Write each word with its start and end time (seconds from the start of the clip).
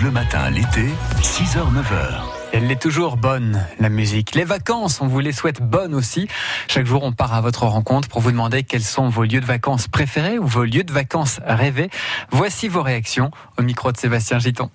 Bleu 0.00 0.10
Matin 0.10 0.48
l'été, 0.48 0.88
6h-9h. 1.20 2.22
Elle 2.52 2.70
est 2.70 2.80
toujours 2.80 3.18
bonne, 3.18 3.66
la 3.78 3.90
musique. 3.90 4.34
Les 4.34 4.44
vacances, 4.44 5.02
on 5.02 5.06
vous 5.06 5.20
les 5.20 5.32
souhaite 5.32 5.60
bonnes 5.60 5.94
aussi. 5.94 6.26
Chaque 6.68 6.86
jour, 6.86 7.02
on 7.02 7.12
part 7.12 7.34
à 7.34 7.42
votre 7.42 7.66
rencontre 7.66 8.08
pour 8.08 8.22
vous 8.22 8.30
demander 8.30 8.62
quels 8.62 8.82
sont 8.82 9.10
vos 9.10 9.24
lieux 9.24 9.42
de 9.42 9.46
vacances 9.46 9.88
préférés 9.88 10.38
ou 10.38 10.46
vos 10.46 10.64
lieux 10.64 10.84
de 10.84 10.92
vacances 10.92 11.40
rêvés. 11.44 11.90
Voici 12.30 12.68
vos 12.68 12.82
réactions 12.82 13.30
au 13.58 13.62
micro 13.62 13.92
de 13.92 13.98
Sébastien 13.98 14.38
Giton. 14.38 14.70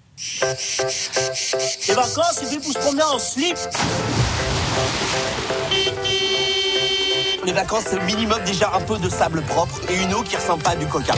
Les 1.87 1.95
vacances, 1.95 2.39
c'est 2.39 2.45
fait 2.45 2.57
pour 2.57 2.73
se 2.73 2.77
promener 2.77 3.03
en 3.03 3.17
slip. 3.17 3.57
Les 7.47 7.53
vacances, 7.53 7.85
c'est 7.89 7.99
le 7.99 8.05
minimum 8.05 8.39
déjà 8.45 8.71
un 8.75 8.81
peu 8.81 8.99
de 8.99 9.09
sable 9.09 9.41
propre 9.41 9.81
et 9.89 10.03
une 10.03 10.13
eau 10.13 10.21
qui 10.21 10.35
ressemble 10.35 10.61
pas 10.61 10.71
à 10.71 10.75
du 10.75 10.85
coca. 10.85 11.15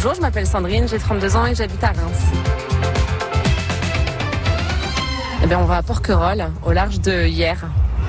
Bonjour, 0.00 0.14
je 0.14 0.20
m'appelle 0.20 0.46
Sandrine, 0.46 0.86
j'ai 0.86 0.96
32 0.96 1.34
ans 1.34 1.46
et 1.46 1.56
j'habite 1.56 1.82
à 1.82 1.88
Reims. 1.88 2.30
Eh 5.42 5.46
bien, 5.48 5.58
on 5.58 5.64
va 5.64 5.78
à 5.78 5.82
Porquerolles, 5.82 6.52
au 6.64 6.70
large 6.70 7.00
de 7.00 7.26
Hier, 7.26 7.66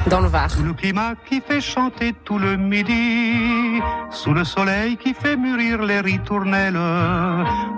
dans 0.08 0.20
le 0.20 0.28
Var. 0.28 0.52
Sous 0.52 0.62
le 0.62 0.74
climat 0.74 1.14
qui 1.28 1.42
fait 1.42 1.62
chanter 1.62 2.14
tout 2.26 2.38
le 2.38 2.58
midi, 2.58 3.82
sous 4.12 4.36
le 4.36 4.44
soleil 4.44 4.98
qui 4.98 5.16
fait 5.16 5.36
mûrir 5.36 5.82
les 5.82 6.00
ritournelles, 6.00 6.78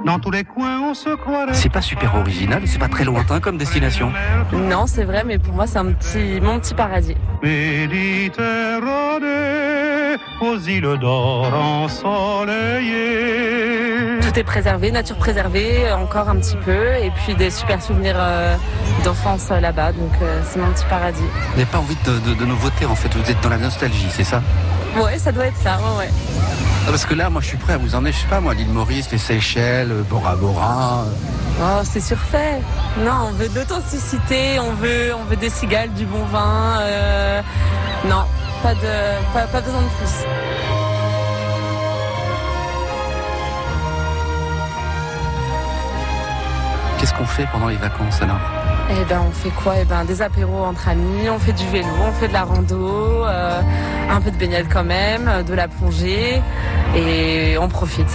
dans 0.05 0.19
tous 0.19 0.31
les 0.31 0.43
coins 0.43 0.81
on 0.81 0.93
se 0.93 1.15
croirait. 1.15 1.53
C'est 1.53 1.71
pas 1.71 1.79
super 1.79 2.13
original, 2.15 2.63
c'est 2.65 2.79
pas 2.79 2.89
très 2.89 3.05
lointain 3.05 3.39
comme 3.39 3.57
destination. 3.57 4.11
Non, 4.51 4.87
c'est 4.87 5.05
vrai, 5.05 5.23
mais 5.25 5.39
pour 5.39 5.53
moi, 5.53 5.67
c'est 5.67 5.79
un 5.79 5.93
petit, 5.93 6.41
mon 6.41 6.59
petit 6.59 6.73
paradis. 6.73 7.15
Méditerranée, 7.41 9.50
aux 10.41 10.57
îles 10.59 10.97
d'or 10.99 11.53
ensoleillées. 12.91 14.19
Tout 14.21 14.39
est 14.39 14.43
préservé, 14.43 14.91
nature 14.91 15.17
préservée, 15.17 15.91
encore 15.93 16.29
un 16.29 16.35
petit 16.37 16.57
peu, 16.57 16.93
et 17.01 17.11
puis 17.11 17.35
des 17.35 17.49
super 17.51 17.81
souvenirs 17.81 18.15
euh, 18.17 18.55
d'enfance 19.03 19.47
euh, 19.51 19.59
là-bas, 19.59 19.91
donc 19.91 20.11
euh, 20.21 20.41
c'est 20.49 20.59
mon 20.59 20.71
petit 20.71 20.85
paradis. 20.89 21.19
Vous 21.21 21.51
n'avez 21.59 21.65
pas 21.65 21.77
envie 21.79 21.97
de, 22.05 22.19
de, 22.29 22.33
de 22.35 22.45
nouveautés 22.45 22.85
en 22.85 22.95
fait, 22.95 23.13
vous 23.15 23.29
êtes 23.29 23.41
dans 23.41 23.49
la 23.49 23.57
nostalgie, 23.57 24.07
c'est 24.09 24.23
ça? 24.23 24.41
Ouais, 24.97 25.17
ça 25.19 25.31
doit 25.31 25.45
être 25.47 25.57
ça, 25.57 25.77
ouais, 25.77 26.05
ouais. 26.05 26.09
Ah, 26.85 26.89
Parce 26.89 27.05
que 27.05 27.13
là, 27.13 27.29
moi 27.29 27.41
je 27.41 27.47
suis 27.47 27.57
prêt 27.57 27.73
à 27.73 27.77
vous 27.77 27.93
emmener, 27.95 28.11
je 28.11 28.17
sais 28.17 28.27
pas 28.27 28.39
moi, 28.39 28.53
l'île 28.53 28.69
Maurice, 28.69 29.11
les 29.11 29.17
Seychelles, 29.17 29.93
Bora 30.09 30.35
Bora. 30.35 31.05
Oh, 31.61 31.81
c'est 31.83 31.99
surfait. 32.01 32.59
Non, 33.05 33.27
on 33.29 33.31
veut 33.33 33.49
de 33.49 33.55
l'authenticité, 33.59 34.59
on 34.59 34.71
veut, 34.73 35.13
on 35.19 35.23
veut 35.29 35.35
des 35.35 35.49
cigales, 35.49 35.91
du 35.93 36.05
bon 36.05 36.23
vin. 36.31 36.79
euh, 36.81 37.41
non, 38.05 38.23
pas 38.63 38.73
de, 38.73 39.33
pas, 39.33 39.47
pas 39.47 39.61
besoin 39.61 39.81
de 39.81 39.87
plus. 39.87 40.25
Qu'est-ce 46.99 47.13
qu'on 47.13 47.25
fait 47.25 47.47
pendant 47.51 47.67
les 47.67 47.77
vacances 47.77 48.21
alors? 48.21 48.37
Eh 48.91 49.05
ben, 49.05 49.21
on 49.27 49.31
fait 49.31 49.49
quoi? 49.49 49.73
Eh 49.81 49.85
ben, 49.85 50.03
des 50.03 50.21
apéros 50.21 50.65
entre 50.65 50.89
amis, 50.89 51.29
on 51.29 51.39
fait 51.39 51.53
du 51.53 51.65
vélo, 51.69 51.87
on 52.05 52.11
fait 52.11 52.27
de 52.27 52.33
la 52.33 52.43
rando, 52.43 53.25
euh, 53.25 53.61
un 54.09 54.21
peu 54.21 54.29
de 54.29 54.35
baignade 54.35 54.67
quand 54.71 54.83
même, 54.83 55.43
de 55.47 55.53
la 55.53 55.67
plongée, 55.67 56.41
et 56.95 57.57
on 57.57 57.69
profite. 57.69 58.09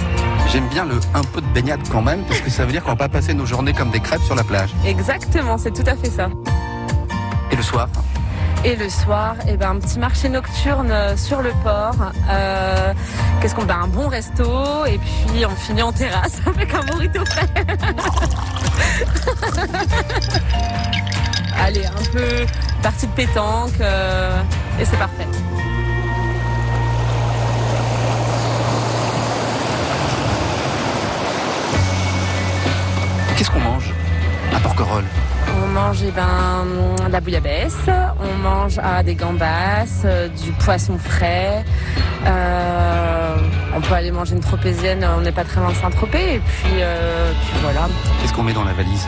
J'aime 0.53 0.69
bien 0.69 0.85
le 0.85 1.01
un 1.15 1.23
peu 1.23 1.41
de 1.41 1.47
baignade 1.47 1.81
quand 1.91 2.03
même, 2.03 2.23
parce 2.25 2.41
que 2.41 2.51
ça 2.51 2.65
veut 2.65 2.73
dire 2.73 2.85
qu'on 2.85 2.91
va 2.91 2.97
pas 2.97 3.09
passer 3.09 3.33
nos 3.33 3.47
journées 3.47 3.73
comme 3.73 3.91
des 3.91 4.01
crêpes 4.01 4.23
sur 4.23 4.35
la 4.35 4.45
plage. 4.45 4.71
Exactement, 4.85 5.57
c'est 5.57 5.73
tout 5.73 5.89
à 5.89 5.97
fait 5.97 6.11
ça. 6.11 6.29
Et 7.51 7.57
le 7.57 7.63
soir? 7.63 7.89
Et 8.67 8.75
le 8.75 8.89
soir, 8.89 9.37
eh 9.47 9.57
ben, 9.57 9.77
un 9.77 9.79
petit 9.79 9.97
marché 9.97 10.29
nocturne 10.29 10.91
euh, 10.91 11.17
sur 11.17 11.41
le 11.41 11.53
port. 11.63 11.95
Euh, 12.29 12.93
Qu'est-ce 13.41 13.55
qu'on 13.55 13.65
ben, 13.65 13.79
Un 13.85 13.87
bon 13.87 14.09
resto 14.09 14.85
et 14.87 14.99
puis 14.99 15.47
on 15.47 15.55
finit 15.55 15.83
en 15.83 15.93
terrasse 15.93 16.41
avec 16.47 16.75
un 16.75 16.83
burrito 16.83 17.25
frais. 17.27 17.47
Allez, 21.65 21.87
un 21.87 22.03
peu 22.13 22.45
partie 22.83 23.07
de 23.07 23.13
pétanque 23.13 23.81
euh, 23.81 24.43
et 24.81 24.85
c'est 24.85 24.99
parfait. 24.99 25.29
Qu'est-ce 33.37 33.51
qu'on 33.53 33.61
mange 33.61 33.95
à 34.53 34.59
Porquerolles? 34.59 35.05
Mange 35.77 36.03
eh 36.09 36.11
ben, 36.11 36.65
la 37.11 37.21
bouillabaisse, 37.21 37.77
on 38.19 38.43
mange 38.43 38.81
ah, 38.83 39.03
des 39.03 39.15
gambas, 39.15 39.85
euh, 40.07 40.29
du 40.29 40.51
poisson 40.53 40.97
frais. 40.99 41.63
euh, 42.27 43.37
on 43.77 43.81
peut 43.83 43.93
aller 43.93 44.11
manger 44.11 44.35
une 44.35 44.41
tropézienne, 44.41 45.07
on 45.17 45.21
n'est 45.21 45.33
pas 45.33 45.45
très 45.45 45.61
loin 45.61 45.71
de 45.71 45.77
Saint-Tropez. 45.77 46.37
Et 46.37 46.39
puis, 46.39 46.73
euh, 46.81 47.31
puis 47.43 47.59
voilà. 47.63 47.89
Qu'est-ce 48.21 48.33
qu'on 48.33 48.43
met 48.43 48.55
dans 48.55 48.65
la 48.65 48.73
valise 48.73 49.07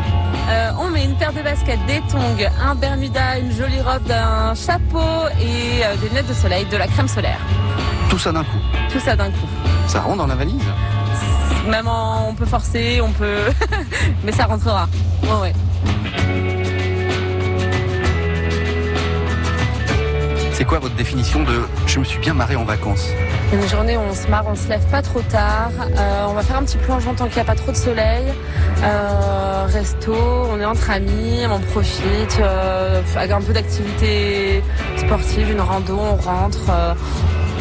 on 0.80 0.90
met 0.90 1.04
une 1.04 1.16
paire 1.16 1.32
de 1.32 1.42
baskets, 1.42 1.78
des 1.86 2.00
tongs, 2.10 2.36
un 2.62 2.74
bermuda, 2.74 3.38
une 3.38 3.50
jolie 3.52 3.80
robe, 3.80 4.10
un 4.10 4.54
chapeau 4.54 5.26
et 5.40 5.82
des 6.00 6.08
lunettes 6.08 6.28
de 6.28 6.34
soleil, 6.34 6.66
de 6.66 6.76
la 6.76 6.86
crème 6.86 7.08
solaire. 7.08 7.40
Tout 8.10 8.18
ça 8.18 8.30
d'un 8.32 8.44
coup. 8.44 8.58
Tout 8.92 9.00
ça 9.00 9.16
d'un 9.16 9.30
coup. 9.30 9.48
Ça 9.86 10.00
rentre 10.00 10.18
dans 10.18 10.26
la 10.26 10.34
valise 10.34 10.62
Même 11.68 11.88
en- 11.88 12.28
on 12.28 12.34
peut 12.34 12.46
forcer, 12.46 13.00
on 13.02 13.10
peut... 13.10 13.40
Mais 14.24 14.32
ça 14.32 14.44
rentrera. 14.44 14.86
Ouais, 15.22 15.40
ouais. 15.42 16.57
C'est 20.58 20.64
quoi 20.64 20.80
votre 20.80 20.96
définition 20.96 21.44
de 21.44 21.60
je 21.86 22.00
me 22.00 22.04
suis 22.04 22.18
bien 22.18 22.34
marré 22.34 22.56
en 22.56 22.64
vacances 22.64 23.10
Une 23.52 23.62
journée 23.68 23.96
où 23.96 24.00
on 24.00 24.12
se 24.12 24.26
marre, 24.26 24.42
on 24.48 24.56
se 24.56 24.68
lève 24.68 24.84
pas 24.90 25.02
trop 25.02 25.20
tard. 25.20 25.70
Euh, 25.80 26.24
on 26.28 26.32
va 26.32 26.42
faire 26.42 26.56
un 26.56 26.64
petit 26.64 26.78
plongeon 26.78 27.14
tant 27.14 27.26
qu'il 27.26 27.36
n'y 27.36 27.42
a 27.42 27.44
pas 27.44 27.54
trop 27.54 27.70
de 27.70 27.76
soleil. 27.76 28.24
Euh, 28.82 29.66
resto, 29.68 30.16
on 30.50 30.58
est 30.58 30.64
entre 30.64 30.90
amis, 30.90 31.42
on 31.48 31.60
profite. 31.60 32.40
euh, 32.40 33.00
avec 33.14 33.30
un 33.30 33.40
peu 33.40 33.52
d'activité 33.52 34.64
sportive, 34.96 35.48
une 35.52 35.60
rando, 35.60 35.96
on 35.96 36.16
rentre. 36.16 36.58
euh, 36.70 36.92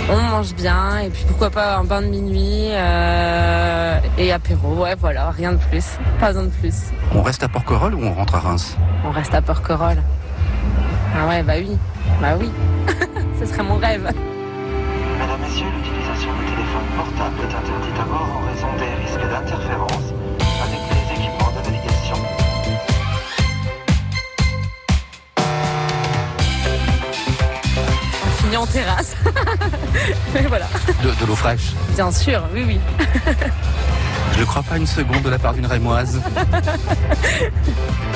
on 0.10 0.18
mange 0.32 0.56
bien 0.56 0.98
et 1.06 1.10
puis 1.12 1.24
pourquoi 1.28 1.52
pas 1.52 1.76
un 1.76 1.84
bain 1.84 2.02
de 2.02 2.08
minuit 2.08 2.70
euh, 2.72 4.00
et 4.18 4.32
apéro. 4.32 4.74
Ouais, 4.74 4.96
voilà, 5.00 5.30
rien 5.30 5.52
de 5.52 5.58
plus. 5.70 5.86
Pas 6.20 6.30
besoin 6.30 6.46
de 6.46 6.50
plus. 6.50 6.74
On 7.14 7.22
reste 7.22 7.44
à 7.44 7.48
Porquerolles 7.48 7.94
ou 7.94 8.04
on 8.04 8.14
rentre 8.16 8.34
à 8.34 8.40
Reims? 8.40 8.76
On 9.06 9.12
reste 9.12 9.36
à 9.36 9.42
Porquerolles. 9.44 10.02
Ah 11.16 11.28
ouais, 11.28 11.44
bah 11.44 11.54
oui. 11.58 11.78
Bah 12.22 12.36
oui. 12.40 12.50
Ce 13.40 13.46
serait 13.46 13.64
mon 13.64 13.78
rêve. 13.78 14.04
Mesdames, 14.04 15.42
Messieurs, 15.42 15.66
l'utilisation 15.76 16.30
du 16.40 16.46
téléphone 16.46 16.88
portable 16.96 17.36
est 17.42 17.56
interdite 17.56 18.00
à 18.00 18.04
bord 18.06 18.30
en 18.38 18.48
raison 18.48 18.68
des 18.78 18.94
risques 19.04 19.30
d'interférence 19.30 20.14
avec 20.64 20.80
les 20.92 21.16
équipements 21.16 21.52
de 21.52 21.72
navigation. 21.72 22.16
On 28.26 28.44
finit 28.44 28.58
en 28.58 28.66
terrasse. 28.66 29.16
et 30.36 30.44
voilà. 30.48 30.68
De, 31.04 31.10
de 31.10 31.26
l'eau 31.28 31.36
fraîche 31.36 31.74
Bien 31.96 32.12
sûr, 32.12 32.44
oui, 32.54 32.64
oui. 32.68 32.80
Je 34.34 34.40
ne 34.42 34.46
crois 34.46 34.62
pas 34.64 34.78
une 34.78 34.86
seconde 34.88 35.24
de 35.24 35.30
la 35.30 35.40
part 35.40 35.54
d'une 35.54 35.66
rémoise. 35.66 36.22